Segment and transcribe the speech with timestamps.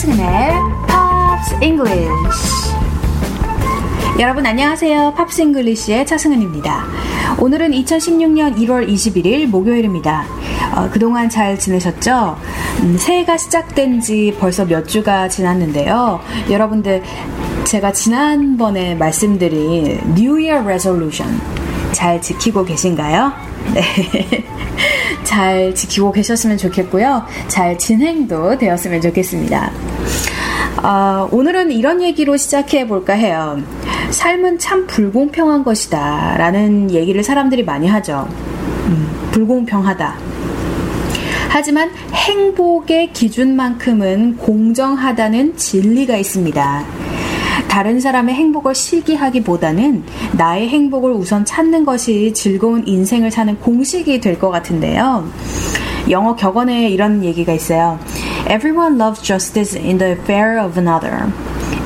[0.00, 0.50] 차승은의
[0.86, 2.70] Pops English
[4.18, 5.12] 여러분 안녕하세요.
[5.14, 6.86] Pops English의 차승은입니다.
[7.38, 10.24] 오늘은 2016년 1월 21일 목요일입니다.
[10.74, 12.38] 어, 그동안 잘 지내셨죠?
[12.80, 16.20] 음, 새해가 시작된 지 벌써 몇 주가 지났는데요.
[16.48, 17.02] 여러분들
[17.64, 21.59] 제가 지난번에 말씀드린 New Year Resolution
[21.92, 23.32] 잘 지키고 계신가요?
[23.74, 23.82] 네.
[25.24, 27.24] 잘 지키고 계셨으면 좋겠고요.
[27.48, 29.70] 잘 진행도 되었으면 좋겠습니다.
[30.82, 33.60] 어, 오늘은 이런 얘기로 시작해 볼까 해요.
[34.10, 36.36] 삶은 참 불공평한 것이다.
[36.38, 38.26] 라는 얘기를 사람들이 많이 하죠.
[38.86, 40.14] 음, 불공평하다.
[41.48, 46.99] 하지만 행복의 기준만큼은 공정하다는 진리가 있습니다.
[47.70, 50.02] 다른 사람의 행복을 시기하기보다는
[50.32, 55.28] 나의 행복을 우선 찾는 것이 즐거운 인생을 사는 공식이 될 것 같은데요.
[56.10, 58.00] 영어 격언에 이런 얘기가 있어요.
[58.46, 61.32] Everyone loves justice in the affair of another.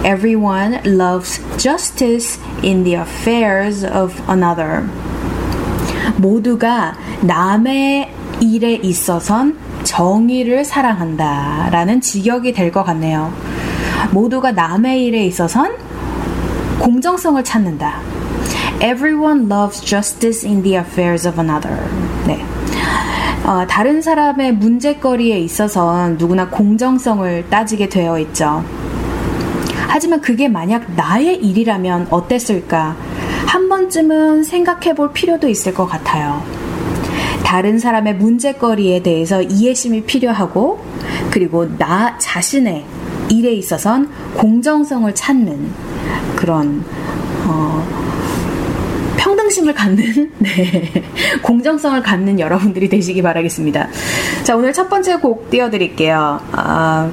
[0.05, 4.85] Everyone loves justice in the affairs of another.
[6.17, 11.69] 모두가 남의 일에 있어선 정의를 사랑한다.
[11.71, 13.31] 라는 직역이 될 것 같네요.
[14.11, 15.77] 모두가 남의 일에 있어선
[16.81, 18.01] 공정성을 찾는다.
[18.83, 21.79] Everyone loves justice in the affairs of another.
[22.27, 22.45] 네.
[23.45, 28.65] 어, 다른 사람의 문제거리에 있어선 누구나 공정성을 따지게 되어 있죠.
[29.87, 32.97] 하지만 그게 만약 나의 일이라면 어땠을까?
[33.47, 36.43] 한 번쯤은 생각해 볼 필요도 있을 것 같아요.
[37.45, 40.83] 다른 사람의 문제거리에 대해서 이해심이 필요하고,
[41.31, 42.85] 그리고 나 자신의
[43.31, 45.71] 일에 있어선 공정성을 찾는
[46.37, 46.85] 그런
[47.47, 48.05] 어,
[49.17, 51.03] 평등심을 갖는 네,
[51.43, 53.89] 공정성을 갖는 여러분들이 되시기 바라겠습니다.
[54.43, 56.41] 자 오늘 첫 번째 곡 띄워드릴게요.
[56.53, 57.11] 아,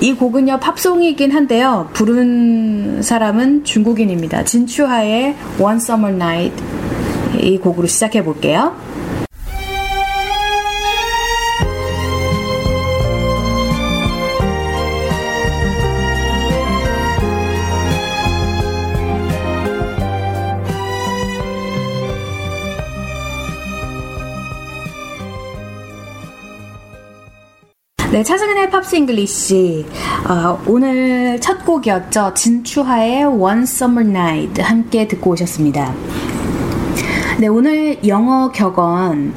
[0.00, 4.44] 이 곡은요 팝송이긴 한데요 부른 사람은 중국인입니다.
[4.44, 6.62] 진추하의 One Summer Night
[7.40, 8.74] 이 곡으로 시작해 볼게요.
[28.12, 29.86] 네, 차승은의 팝스 잉글리시.
[30.28, 32.34] 어, 오늘 첫 곡이었죠.
[32.34, 35.94] 진추하의 One Summer Night 함께 듣고 오셨습니다.
[37.38, 39.32] 네, 오늘 영어 격언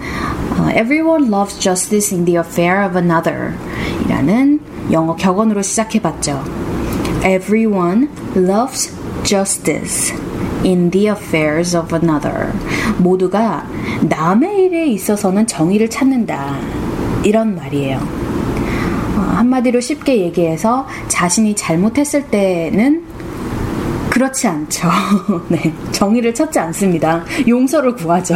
[0.57, 3.53] 어, Everyone loves justice in the affair of another
[4.03, 4.59] 이라는
[4.91, 6.43] 영어 격언으로 시작해봤죠.
[7.25, 8.93] Everyone loves
[9.23, 10.13] justice
[10.65, 12.51] in the affairs of another.
[12.97, 13.65] 모두가
[14.01, 16.57] 남의 일에 있어서는 정의를 찾는다.
[17.23, 18.24] 이런 말이에요.
[19.55, 23.03] 한마디로 쉽게 얘기해서 자신이 잘못했을 때는
[24.09, 24.89] 그렇지 않죠.
[25.49, 25.73] 네.
[25.91, 27.23] 정의를 찾지 않습니다.
[27.47, 28.35] 용서를 구하죠.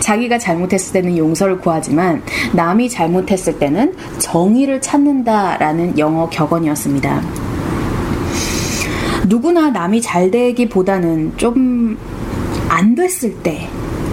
[0.00, 7.22] 자기가 잘못했을 때는 용서를 구하지만 남이 잘못했을 때는 정의를 찾는다라는 영어 격언이었습니다.
[9.28, 11.96] 누구나 남이 잘 되기보다는 좀
[12.72, 13.68] 안 됐을 때,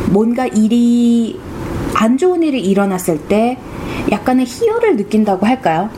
[0.09, 1.39] 뭔가 일이,
[1.95, 3.57] 안 좋은 일이 일어났을 때
[4.11, 5.89] 약간의 희열을 느낀다고 할까요?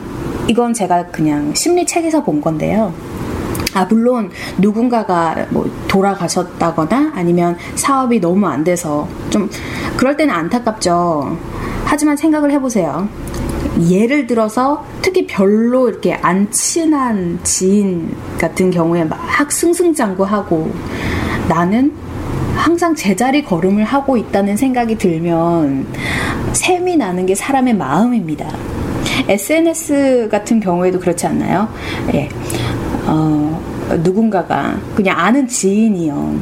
[0.48, 2.92] 이건 제가 그냥 심리책에서 본 건데요.
[3.74, 9.48] 아, 물론 누군가가 뭐 돌아가셨다거나 아니면 사업이 너무 안 돼서 좀
[9.96, 11.38] 그럴 때는 안타깝죠.
[11.84, 13.08] 하지만 생각을 해보세요.
[13.88, 19.18] 예를 들어서 특히 별로 이렇게 안 친한 지인 같은 경우에 막
[19.50, 20.70] 승승장구하고
[21.48, 21.92] 나는
[22.54, 25.86] 항상 제자리 걸음을 하고 있다는 생각이 들면
[26.52, 28.46] 샘이 나는 게 사람의 마음입니다.
[29.28, 31.68] SNS 같은 경우에도 그렇지 않나요?
[32.14, 32.28] 예.
[33.06, 33.60] 어,
[34.02, 36.36] 누군가가 그냥 아는 지인이요.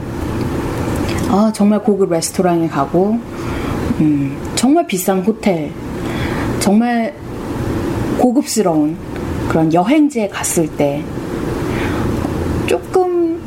[1.30, 3.18] 아, 정말 고급 레스토랑에 가고,
[4.00, 5.70] 음, 정말 비싼 호텔,
[6.58, 7.14] 정말
[8.18, 8.96] 고급스러운
[9.48, 11.02] 그런 여행지에 갔을 때
[12.66, 13.40] 조금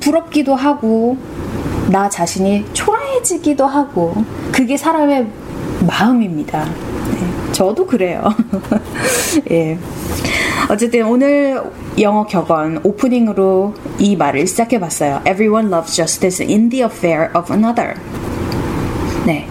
[0.00, 1.16] 부럽기도 하고,
[1.90, 4.14] 나 자신이 초라해지기도 하고,
[4.52, 5.26] 그게 사람의
[5.86, 6.87] 마음입니다.
[7.58, 8.22] 저도 그래요.
[9.50, 9.76] 예.
[10.70, 11.60] 어쨌든 오늘
[12.00, 15.20] 영어 격언 오프닝으로 이 말을 시작해 봤어요.
[15.26, 17.94] Everyone loves justice in the affair of another.
[19.26, 19.48] 네.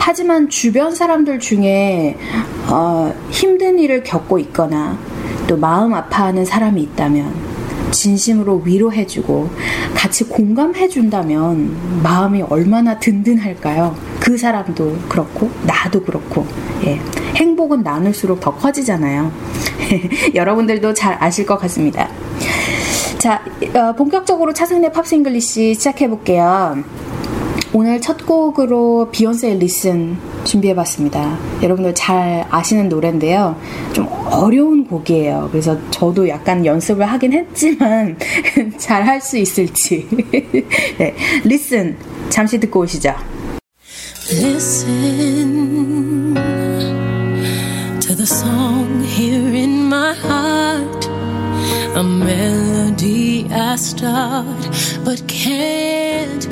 [0.00, 2.16] 하지만 주변 사람들 중에
[2.70, 4.98] 어, 힘든 일을 겪고 있거나
[5.46, 7.32] 또 마음 아파하는 사람이 있다면
[7.92, 9.48] 진심으로 위로해주고
[9.94, 13.94] 같이 공감해준다면 마음이 얼마나 든든할까요?
[14.18, 16.44] 그 사람도 그렇고 나도 그렇고
[16.84, 16.98] 예.
[17.34, 19.32] 행복은 나눌수록 더 커지잖아요.
[20.34, 22.08] 여러분들도 잘 아실 것 같습니다.
[23.18, 23.42] 자,
[23.74, 26.76] 어, 본격적으로 차승은의 Pops English 시작해 볼게요.
[27.72, 31.36] 오늘 첫 곡으로 비욘세의 Listen 준비해봤습니다.
[31.60, 33.56] 여러분들 잘 아시는 노래인데요.
[33.92, 35.48] 좀 어려운 곡이에요.
[35.50, 38.16] 그래서 저도 약간 연습을 하긴 했지만
[38.78, 40.06] 잘 할 수 있을지.
[40.98, 41.96] 네, Listen
[42.28, 43.12] 잠시 듣고 오시죠.
[44.30, 46.13] Listen
[51.96, 54.68] A melody I start
[55.04, 56.44] but can't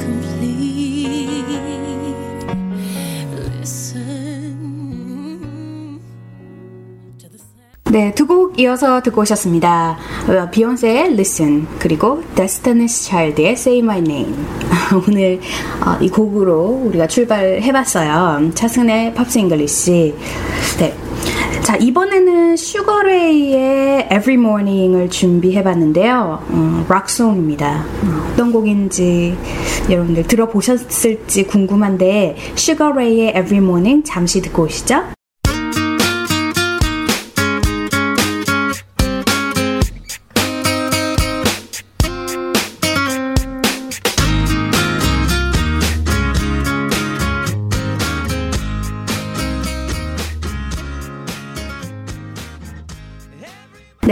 [7.92, 9.98] 네, 두 곡 이어서 듣고 오셨습니다.
[10.26, 14.34] 어, 비욘세의 Listen 그리고 Destiny's Child의 Say My Name.
[15.06, 15.40] 오늘
[15.84, 18.52] 어, 이 곡으로 우리가 출발해봤어요.
[18.54, 20.14] 차승은의 Pops English.
[20.78, 21.01] 네.
[21.62, 26.44] 자, 이번에는 슈거레이의 Every Morning을 준비해봤는데요.
[26.48, 27.84] 어, rock song입니다.
[28.02, 29.36] 어, 어떤 곡인지
[29.88, 35.21] 여러분들 들어보셨을지 궁금한데 슈거레이의 Every Morning 잠시 듣고 오시죠.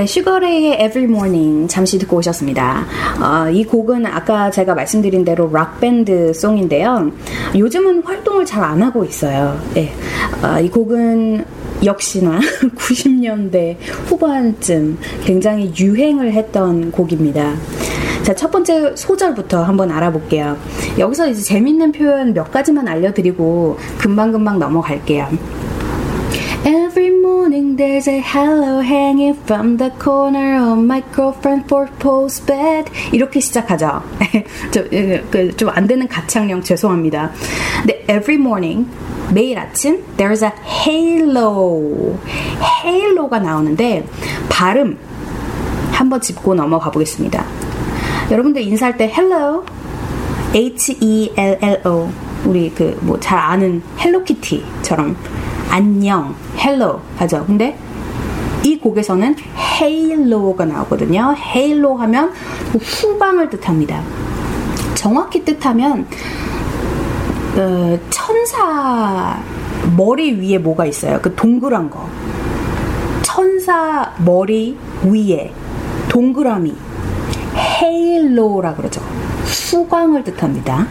[0.00, 2.86] 네, 슈거레이의 Every Morning 잠시 듣고 오셨습니다.
[3.20, 7.12] 어, 이 곡은 아까 제가 말씀드린 대로 락밴드 송인데요.
[7.54, 9.60] 요즘은 활동을 잘 안 하고 있어요.
[9.74, 9.92] 네,
[10.42, 11.44] 어, 이 곡은
[11.84, 12.40] 역시나
[12.78, 13.76] 90년대
[14.06, 17.56] 후반쯤 굉장히 유행을 했던 곡입니다.
[18.22, 20.56] 자, 첫 번째 소절부터 한번 알아볼게요.
[20.98, 25.28] 여기서 이제 재밌는 표현 몇 가지만 알려드리고 금방금방 넘어갈게요.
[26.64, 32.90] Every morning there's a hello hanging from the corner of my girlfriend's four-post bed.
[33.12, 34.02] 이렇게 시작하죠.
[35.30, 37.32] 그, 좀안 되는 가창력 죄송합니다.
[37.80, 38.86] 근데 every morning
[39.32, 42.18] 매일 아침 there's a halo.
[42.84, 44.06] halo가 나오는데
[44.50, 44.98] 발음
[45.92, 47.44] 한번 짚고 넘어가 보겠습니다.
[48.30, 49.64] 여러분들 인사할 때 hello,
[50.54, 52.10] H-E-L-L-O
[52.44, 55.16] 우리 그 뭐 잘 아는 헬로키티처럼
[55.70, 57.44] 안녕, hello 하죠.
[57.46, 57.78] 근데
[58.64, 61.34] 이 곡에서는 헤일로가 나오거든요.
[61.36, 62.32] 헤일로 하면
[62.78, 64.02] 후방을 뜻합니다.
[64.94, 66.06] 정확히 뜻하면
[67.56, 69.38] 어, 천사
[69.96, 71.20] 머리 위에 뭐가 있어요?
[71.22, 72.06] 그 동그란 거.
[73.22, 75.52] 천사 머리 위에
[76.08, 76.74] 동그라미
[77.56, 79.00] 헤일로라 그러죠.
[79.44, 80.86] 후광을 뜻합니다.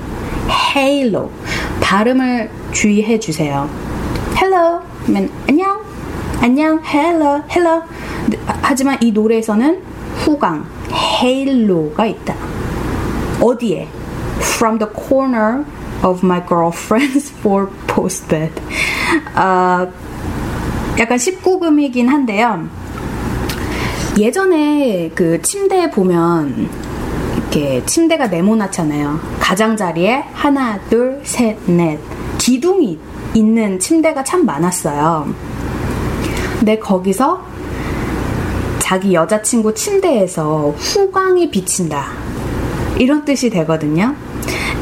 [0.75, 1.29] 헤일로
[1.81, 3.69] 발음을 주의해 주세요.
[5.09, 5.81] 하면 안녕
[6.39, 7.41] 안녕 hello
[8.61, 9.81] 하지만 이 노래에서는
[10.17, 12.35] 후광 halo가 있다.
[13.41, 13.87] 어디에?
[14.39, 15.65] From the corner
[16.03, 18.53] of my girlfriend's four post bed
[19.35, 19.87] 어,
[20.99, 22.67] 약간 19금이긴 한데요.
[24.17, 26.69] 예전에 그 침대에 보면
[27.37, 29.19] 이렇게 침대가 네모나잖아요.
[29.39, 31.99] 가장자리에 하나 둘 셋 넷
[32.39, 32.97] 기둥이
[33.35, 35.31] 있는 침대가 참 많았어요.
[36.57, 37.43] 근데 거기서
[38.79, 42.07] 자기 여자친구 침대에서 후광이 비친다.
[42.97, 44.15] 이런 뜻이 되거든요.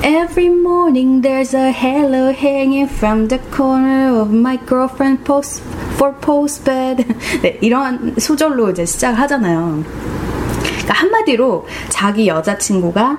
[0.04, 5.62] Every morning there's a halo hanging from the corner of my girlfriend post
[5.96, 7.06] for post bed.
[7.42, 9.84] 네, 이런 소절로 이제 시작하잖아요.
[10.62, 13.18] 그러니까 한마디로 자기 여자친구가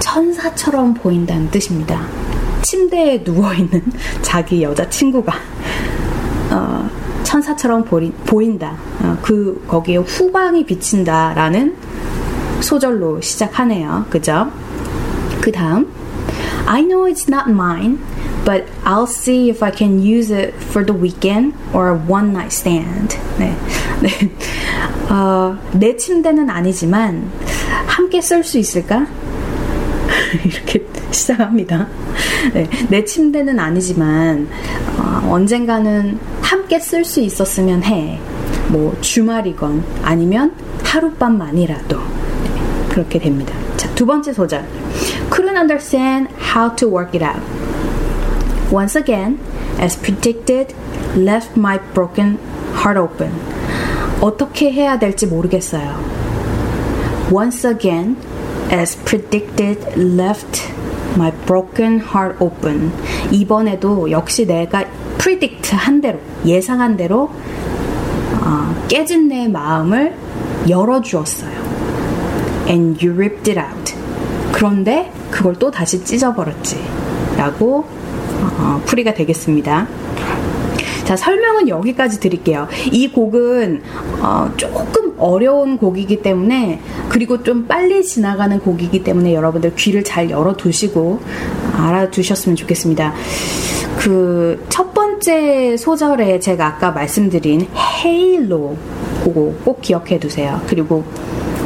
[0.00, 2.00] 천사처럼 보인다는 뜻입니다.
[2.62, 3.82] 침대에 누워있는
[4.22, 5.32] 자기 여자친구가
[6.50, 6.90] 어,
[7.22, 8.76] 천사처럼 보리, 보인다.
[9.00, 11.76] 어, 그 거기에 후광이 비친다 라는
[12.60, 14.06] 소절로 시작하네요.
[14.10, 14.50] 그죠?
[15.40, 15.86] 그 다음
[16.66, 17.98] I know it's not mine,
[18.44, 23.16] but I'll see if I can use it for the weekend or one night stand.
[23.38, 23.56] 네.
[24.02, 24.10] 네.
[25.10, 27.30] 어, 내 침대는 아니지만
[27.86, 29.06] 함께 쓸 수 있을까?
[30.44, 31.86] 이렇게 시작합니다.
[32.52, 34.48] 네, 내 침대는 아니지만
[34.98, 38.18] 어, 언젠가는 함께 쓸 수 있었으면 해.
[38.68, 40.52] 뭐 주말이건 아니면
[40.84, 43.54] 하룻밤만이라도 네, 그렇게 됩니다.
[43.76, 44.64] 자, 두 번째 소절.
[45.30, 47.42] Couldn't understand how to work it out.
[48.72, 49.38] Once again,
[49.80, 50.74] as predicted,
[51.16, 52.38] left my broken
[52.74, 53.32] heart open.
[54.20, 55.96] 어떻게 해야 될지 모르겠어요.
[57.32, 58.16] Once again,
[58.70, 60.72] as predicted, left
[61.16, 62.92] my broken heart open.
[63.30, 64.84] 이번에도 역시 내가
[65.18, 67.30] predict 한 대로, 예상한 대로
[68.40, 70.14] 어, 깨진 내 마음을
[70.68, 71.68] 열어주었어요.
[72.68, 73.94] And you ripped it out.
[74.52, 76.80] 그런데 그걸 또 다시 찢어버렸지.
[77.36, 77.86] 라고
[78.58, 79.86] 어, 풀이가 되겠습니다.
[81.04, 82.68] 자, 설명은 여기까지 드릴게요.
[82.92, 83.82] 이 곡은
[84.20, 90.56] 어, 조금 어려운 곡이기 때문에 그리고 좀 빨리 지나가는 곡이기 때문에 여러분들 귀를 잘 열어
[90.56, 91.20] 두시고
[91.76, 93.14] 알아두셨으면 좋겠습니다.
[93.98, 97.66] 그 첫 번째 소절에 제가 아까 말씀드린
[98.04, 98.76] 헤일로
[99.24, 100.60] 그거 꼭 기억해 두세요.
[100.68, 101.04] 그리고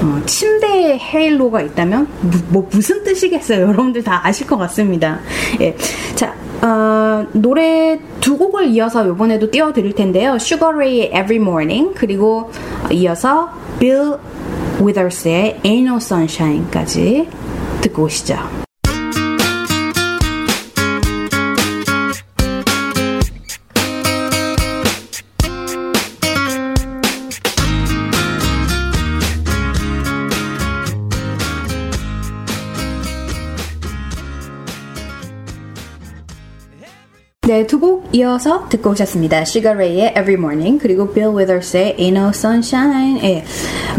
[0.02, 3.66] 어, 침대에 헤일로가 있다면 무, 뭐 무슨 뜻이겠어요?
[3.68, 5.20] 여러분들 다 아실 것 같습니다.
[5.60, 5.76] 예.
[6.14, 10.36] 자, 어, 노래 두 곡을 이어서 이번에도 띄워드릴 텐데요.
[10.36, 12.50] Sugar Ray의 Every Morning 그리고
[12.92, 13.50] 이어서
[13.80, 14.16] Bill
[14.80, 17.28] Withers의 Ain't No Sunshine까지
[17.80, 18.71] 듣고 오시죠.
[37.52, 39.42] 네, 두 곡 이어서 듣고 오셨습니다.
[39.42, 43.20] Sugar Ray의 Every Morning 그리고 Bill Withers의 Ain't No Sunshine.
[43.24, 43.44] 예,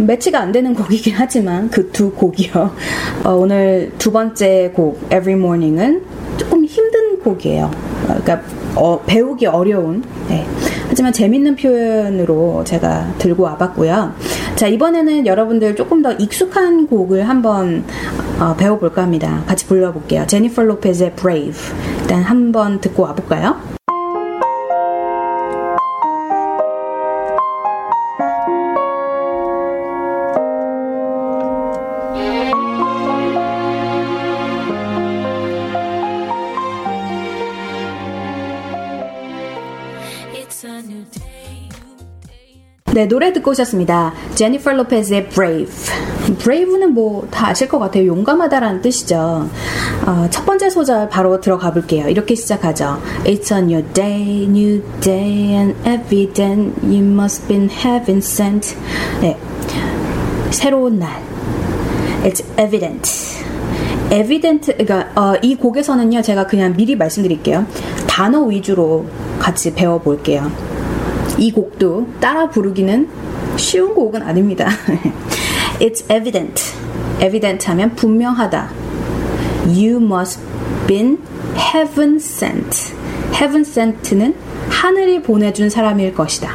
[0.01, 2.73] 매치가 안 되는 곡이긴 하지만 그 두 곡이요.
[3.23, 6.01] 어, 오늘 두 번째 곡 Every Morning은
[6.37, 7.65] 조금 힘든 곡이에요.
[7.65, 8.41] 어, 그러니까
[8.75, 10.03] 어, 배우기 어려운.
[10.31, 10.43] 예.
[10.89, 14.13] 하지만 재밌는 표현으로 제가 들고 와봤고요.
[14.55, 17.83] 자, 이번에는 여러분들 조금 더 익숙한 곡을 한번
[18.39, 19.43] 어, 배워볼까 합니다.
[19.47, 20.25] 같이 불러볼게요.
[20.27, 21.61] 제니퍼 로페즈의 Brave.
[22.01, 23.73] 일단 한번 듣고 와볼까요?
[42.93, 44.13] 네, 노래 듣고 오셨습니다.
[44.35, 46.02] 제니퍼 로페즈의 Brave.
[46.43, 48.07] Brave는 뭐 다 아실 것 같아요.
[48.07, 49.49] 용감하다라는 뜻이죠.
[50.05, 52.07] 어, 첫 번째 소절 바로 들어가 볼게요.
[52.07, 53.01] 이렇게 시작하죠.
[53.25, 58.75] It's a new day, new day and evident you must be heaven sent.
[59.21, 59.37] 네,
[60.51, 61.21] 새로운 날.
[62.23, 63.09] It's evident.
[64.11, 67.65] evident, 그러니까 어, 이 곡에서는요, 제가 그냥 미리 말씀드릴게요.
[68.07, 69.05] 단어 위주로
[69.39, 70.51] 같이 배워볼게요.
[71.37, 73.09] 이 곡도 따라 부르기는
[73.57, 74.69] 쉬운 곡은 아닙니다.
[75.79, 76.73] It's evident.
[77.19, 78.69] evident 하면 분명하다.
[79.67, 80.39] You must
[80.87, 81.19] been
[81.55, 82.93] heaven sent.
[83.33, 84.35] heaven sent는
[84.69, 86.51] 하늘이 보내준 사람일 것이다.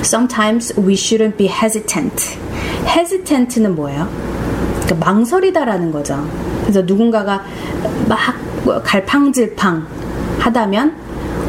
[0.00, 2.38] Sometimes we shouldn't be hesitant.
[2.86, 4.08] hesitant는 뭐예요?
[4.84, 6.26] 그러니까 망설이다라는 거죠.
[6.62, 7.44] 그래서 누군가가
[8.08, 8.18] 막
[8.84, 9.86] 갈팡질팡
[10.38, 10.96] 하다면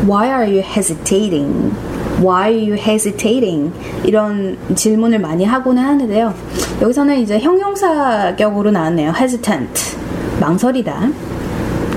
[0.05, 1.73] Why are you hesitating?
[2.19, 3.73] Why are you hesitating?
[4.03, 6.33] 이런 질문을 많이 하고는 하는데요.
[6.81, 9.13] 여기서는 이제 형용사격으로 나왔네요.
[9.17, 9.97] hesitant.
[10.39, 11.09] 망설이다.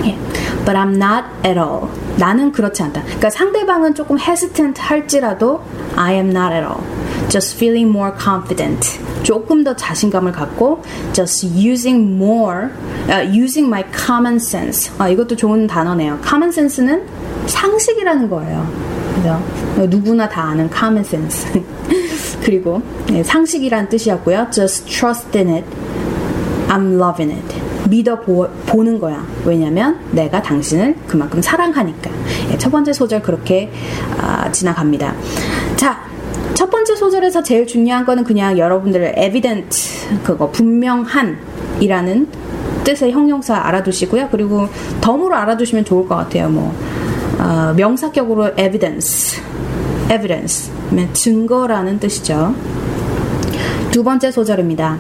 [0.04, 0.16] 예.
[0.64, 1.88] But I'm not at all.
[2.18, 3.02] 나는 그렇지 않다.
[3.02, 5.62] 그러니까 상대방은 조금 hesitant 할지라도
[5.96, 6.80] I am not at all.
[7.28, 9.00] Just feeling more confident.
[9.22, 12.68] 조금 더 자신감을 갖고 just using more,
[13.08, 14.92] uh, using my common sense.
[14.98, 16.18] 아, 이것도 좋은 단어네요.
[16.22, 17.06] common sense는
[17.46, 18.91] 상식이라는 거예요.
[19.14, 19.42] 그죠?
[19.88, 21.62] 누구나 다 아는 common sense.
[22.42, 24.48] 그리고 네, 상식이란 뜻이었고요.
[24.50, 25.66] Just trust in it.
[26.68, 27.72] I'm loving it.
[27.88, 28.48] 믿어 보,
[28.82, 29.24] 는 거야.
[29.44, 32.10] 왜냐면 내가 당신을 그만큼 사랑하니까.
[32.50, 33.70] 예, 첫 번째 소절 그렇게
[34.18, 35.14] 아, 지나갑니다.
[35.76, 36.00] 자,
[36.54, 39.76] 첫 번째 소절에서 제일 중요한 거는 그냥 여러분들 evident
[40.22, 41.38] 그거 분명한
[41.80, 42.28] 이라는
[42.84, 44.28] 뜻의 형용사 알아두시고요.
[44.30, 44.68] 그리고
[45.00, 46.48] 덤으로 알아두시면 좋을 것 같아요.
[46.48, 46.74] 뭐
[47.38, 49.40] 어, 명사격으로 evidence,
[50.10, 50.70] evidence
[51.12, 52.54] 증거라는 뜻이죠.
[53.90, 54.98] 두 번째 소절입니다.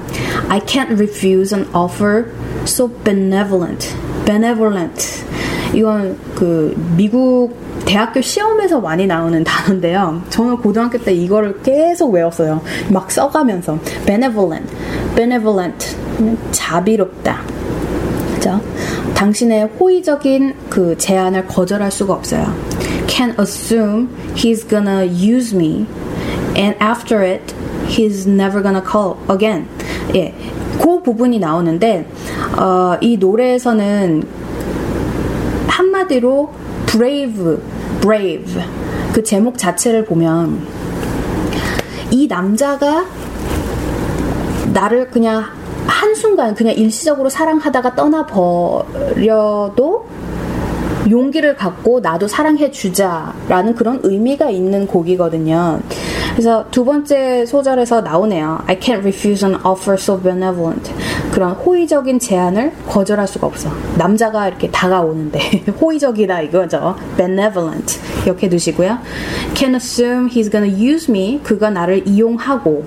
[0.48, 2.26] I can't refuse an offer
[2.64, 3.94] so benevolent.
[4.24, 5.24] benevolent.
[5.74, 10.22] 이건 그 미국 대학교 시험에서 많이 나오는 단어인데요.
[10.28, 12.60] 저는 고등학교 때 이거를 계속 외웠어요.
[12.90, 14.70] 막 써가면서 benevolent,
[15.16, 15.96] benevolent
[16.52, 17.40] 자비롭다.
[18.34, 18.60] 그죠?
[19.22, 22.52] 당신의 호의적인 그 제안을 거절할 수가 없어요.
[23.06, 25.86] Can assume he's gonna use me,
[26.56, 27.54] and after it,
[27.86, 29.68] he's never gonna call again.
[30.16, 30.34] 예,
[30.80, 32.04] 그 부분이 나오는데
[32.58, 34.24] 어, 이 노래에서는
[35.68, 36.50] 한마디로
[36.86, 37.58] brave,
[38.00, 38.60] brave
[39.12, 40.66] 그 제목 자체를 보면
[42.10, 43.06] 이 남자가
[44.72, 45.44] 나를 그냥
[45.86, 49.62] 한 한순간 그냥 일시적으로 사랑하다가 떠나버려도
[51.10, 55.80] 용기를 갖고 나도 사랑해 주자라는 그런 의미가 있는 곡이거든요.
[56.30, 58.60] 그래서 두 번째 소절에서 나오네요.
[58.68, 60.92] I can't refuse an offer so benevolent.
[61.32, 63.70] 그런 호의적인 제안을 거절할 수가 없어.
[63.98, 66.94] 남자가 이렇게 다가오는데 호의적이다 이거죠.
[67.16, 68.98] benevolent 이렇게 두시고요.
[69.54, 71.40] Can assume he's gonna use me.
[71.42, 72.84] 그가 나를 이용하고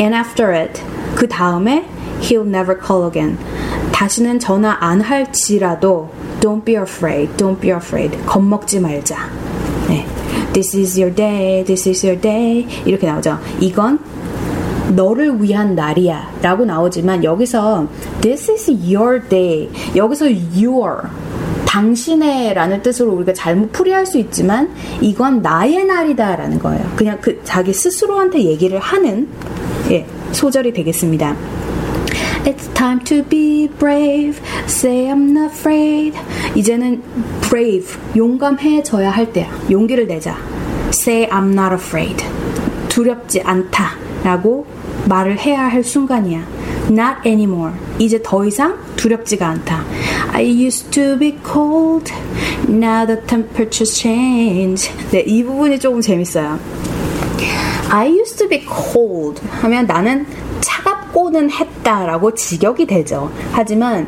[0.00, 0.80] and after it
[1.14, 1.84] 그 다음에
[2.20, 3.38] he'll never call again.
[3.92, 6.10] 다시는 전화 안 할지라도
[6.40, 8.16] don't be afraid, don't be afraid.
[8.26, 9.16] 겁먹지 말자.
[9.88, 10.06] 네.
[10.52, 12.66] This is your day, this is your day.
[12.84, 13.38] 이렇게 나오죠.
[13.60, 13.98] 이건
[14.94, 17.86] 너를 위한 날이야 라고 나오지만 여기서
[18.20, 21.02] this is your day 여기서 your
[21.66, 24.70] 당신의 라는 뜻으로 우리가 잘못 풀이할 수 있지만
[25.00, 29.28] 이건 나의 날이다 라는 거예요 그냥 그 자기 스스로한테 얘기를 하는
[29.90, 31.36] 예, 소절이 되겠습니다
[32.48, 34.40] It's time to be brave.
[34.66, 36.16] Say I'm not afraid.
[36.54, 37.02] 이제는
[37.42, 39.50] brave, 용감해져야 할 때야.
[39.70, 40.34] 용기를 내자.
[40.88, 42.24] Say I'm not afraid.
[42.88, 43.90] 두렵지 않다.
[44.24, 44.64] 라고
[45.10, 46.42] 말을 해야 할 순간이야.
[46.90, 47.74] Not anymore.
[47.98, 49.84] 이제 더 이상 두렵지가 않다.
[50.32, 52.10] I used to be cold.
[52.66, 54.90] Now the temperature's changed.
[55.10, 56.58] 네, 이 부분이 조금 재밌어요.
[57.90, 60.26] I used to be cold 하면 나는
[61.18, 63.30] 차갑고는 했다라고 직역이 되죠.
[63.52, 64.06] 하지만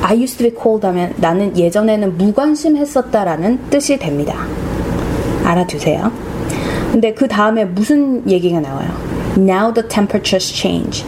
[0.00, 4.46] I used to be cold 하면 나는 예전에는 무관심했었다라는 뜻이 됩니다.
[5.44, 6.10] 알아두세요.
[6.90, 8.88] 근데 그 다음에 무슨 얘기가 나와요?
[9.36, 11.04] Now the temperatures change.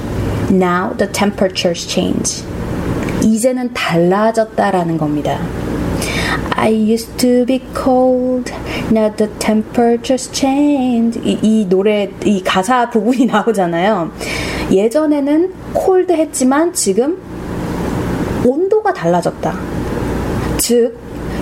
[0.51, 2.45] Now the temperatures change.
[3.25, 5.39] 이제는 달라졌다라는 겁니다.
[6.61, 8.53] I used to be cold.
[8.93, 11.19] Now the temperatures change.
[11.25, 14.13] 이, 이 노래, 이 가사 부분이 나오잖아요.
[14.71, 17.17] 예전에는 콜드 했지만 지금
[18.45, 19.59] 온도가 달라졌다.
[20.59, 20.99] 즉,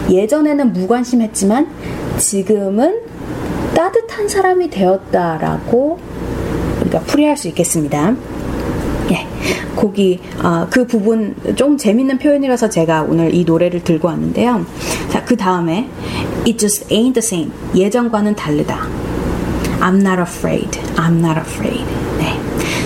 [0.08, 1.66] 예전에는 무관심했지만
[2.18, 3.00] 지금은
[3.74, 5.98] 따뜻한 사람이 되었다라고
[6.80, 8.14] 우리가 풀이할 수 있겠습니다.
[9.10, 9.26] 예,
[9.76, 14.64] 곡이 어, 그 부분 좀 재밌는 표현이라서 제가 오늘 이 노래를 들고 왔는데요.
[15.10, 15.88] 자, 그 다음에
[16.46, 17.50] It just ain't the same.
[17.74, 18.86] 예전과는 다르다.
[19.80, 20.78] I'm not afraid.
[20.96, 21.84] I'm not afraid.
[22.18, 22.38] 네.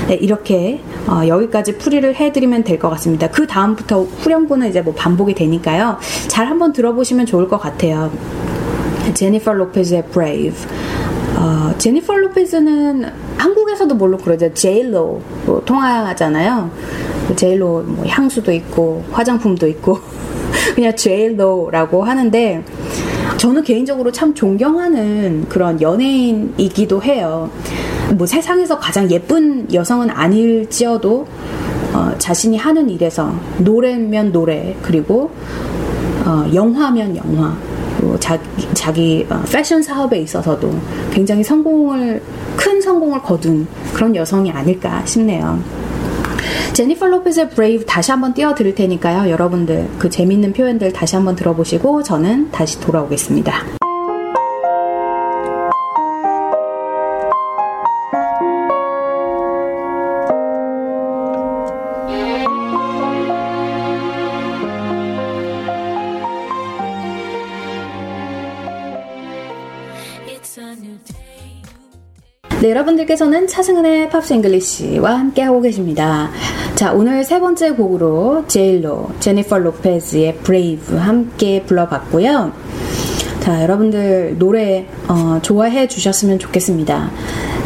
[0.08, 3.28] 네 이렇게 어, 여기까지 풀이를 해드리면 될 것 같습니다.
[3.30, 5.98] 그 다음부터 후렴구는 이제 뭐 반복이 되니까요.
[6.28, 8.10] 잘 한번 들어보시면 좋을 것 같아요.
[9.14, 10.54] 제니퍼 로페즈의 Brave.
[11.42, 13.04] 어, 제니퍼 로페즈는
[13.36, 14.54] 한국에서도 물론 그러죠.
[14.54, 16.70] 제일로 뭐 통하잖아요.
[17.34, 19.98] 제일로 뭐 향수도 있고 화장품도 있고
[20.76, 22.64] 그냥 제일로라고 하는데
[23.38, 27.50] 저는 개인적으로 참 존경하는 그런 연예인이기도 해요.
[28.12, 31.26] 뭐 세상에서 가장 예쁜 여성은 아닐지어도
[31.92, 35.32] 어, 자신이 하는 일에서 노래면 노래 그리고
[36.24, 37.56] 어, 영화면 영화
[38.20, 40.72] 자기, 자기 어, 패션 사업에 있어서도
[41.12, 42.22] 굉장히 성공을
[42.56, 45.62] 큰 성공을 거둔 그런 여성이 아닐까 싶네요.
[46.72, 49.30] 제니퍼 로페즈의 Brave 다시 한번 띄워드릴 테니까요.
[49.30, 53.91] 여러분들 그 재밌는 표현들 다시 한번 들어보시고 저는 다시 돌아오겠습니다.
[72.82, 76.30] 여러분들께서는 차승은의 Pops English와 함께하고 계십니다.
[76.74, 82.52] 자, 오늘 세 번째 곡으로 J.Lo, 제니퍼 로페즈의 Brave 함께 불러봤고요.
[83.40, 87.10] 자, 여러분들 노래 어, 좋아해 주셨으면 좋겠습니다.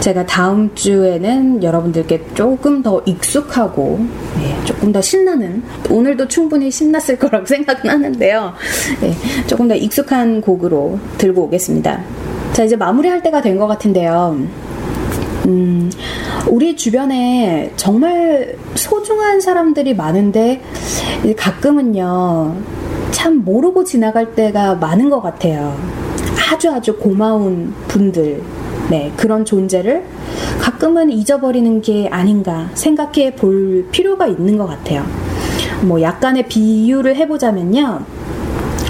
[0.01, 3.99] 제가 다음 주에는 여러분들께 조금 더 익숙하고
[4.37, 8.53] 네, 조금 더 신나는 오늘도 충분히 신났을 거라고 생각은 하는데요.
[9.01, 9.13] 네,
[9.47, 12.03] 조금 더 익숙한 곡으로 들고 오겠습니다.
[12.53, 14.66] 자, 이제 마무리할 때가 된 것 같은데요.
[15.47, 15.91] 음,
[16.49, 20.61] 우리 주변에 정말 소중한 사람들이 많은데
[21.37, 22.57] 가끔은요,
[23.13, 25.77] 참 모르고 지나갈 때가 많은 것 같아요.
[26.53, 28.43] 아주 아주 고마운 분들,
[28.91, 30.05] 네, 그런 존재를
[30.61, 35.05] 가끔은 잊어버리는 게 아닌가 생각해 볼 필요가 있는 것 같아요.
[35.83, 38.01] 뭐 약간의 비유를 해보자면요.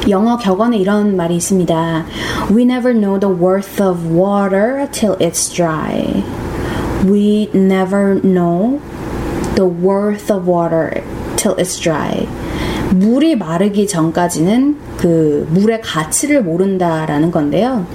[0.09, 2.07] 영어 격언에 이런 말이 있습니다.
[2.53, 6.23] We never know the worth of water till it's dry.
[7.07, 8.81] We never know
[9.55, 11.03] the worth of water
[11.37, 12.27] till it's dry.
[12.91, 17.87] 물이 마르기 전까지는 그 물의 가치를 모른다라는 건데요.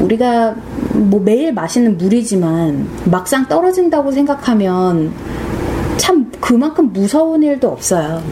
[0.00, 0.54] 우리가
[0.92, 5.12] 뭐 매일 마시는 물이지만 막상 떨어진다고 생각하면
[5.96, 8.22] 참 그만큼 무서운 일도 없어요.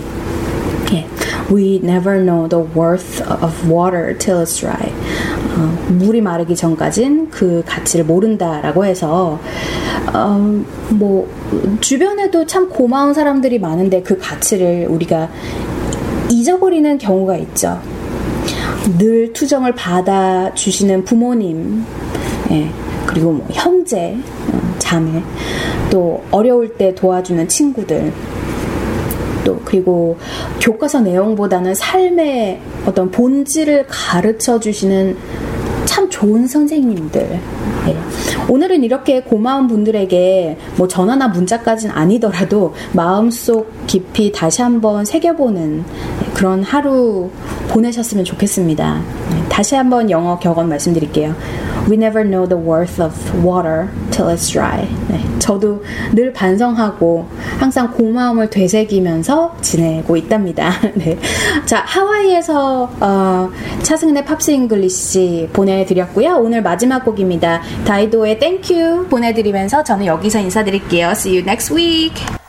[1.51, 1.55] 예.
[1.55, 4.93] We never know the worth of water till it's dry.
[5.57, 9.39] 어, 물이 마르기 전까진 그 가치를 모른다라고 해서
[10.13, 11.29] 어, 뭐
[11.81, 15.29] 주변에도 참 고마운 사람들이 많은데 그 가치를 우리가
[16.31, 17.81] 잊어버리는 경우가 있죠.
[18.99, 21.85] 늘 투정을 받아 주시는 부모님,
[22.51, 22.69] 예,
[23.07, 24.17] 그리고 뭐 형제,
[24.53, 25.23] 어, 자매,
[25.91, 28.13] 또 어려울 때 도와주는 친구들,
[29.45, 30.17] 또 그리고
[30.61, 35.17] 교과서 내용보다는 삶의 어떤 본질을 가르쳐 주시는
[35.85, 37.41] 참 좋은 선생님들.
[37.87, 37.97] 네.
[38.49, 45.85] 오늘은 이렇게 고마운 분들에게 뭐 전화나 문자까지는 아니더라도 마음속 깊이 다시 한번 새겨보는
[46.35, 47.31] 그런 하루
[47.69, 49.03] 보내셨으면 좋겠습니다.
[49.35, 49.49] 네.
[49.49, 51.35] 다시 한번 영어 격언 말씀드릴게요.
[51.89, 54.89] We never know the worth of water till it's dry.
[55.09, 57.27] 네, 저도 늘 반성하고
[57.59, 60.73] 항상 고마움을 되새기면서 지내고 있답니다.
[60.95, 61.19] 네.
[61.67, 63.51] 자, 하와이에서 어,
[63.83, 66.37] 차승은의 Pops English 보내드렸고요.
[66.37, 67.61] 오늘 마지막 곡입니다.
[67.85, 71.11] 다이도의 Thank You 보내드리면서 저는 여기서 인사드릴게요.
[71.11, 72.44] See you next week.